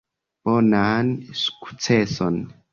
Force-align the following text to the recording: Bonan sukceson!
Bonan 0.47 1.07
sukceson! 1.43 2.35